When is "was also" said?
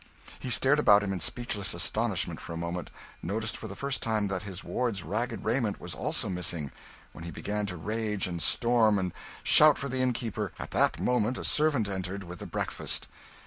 5.79-6.27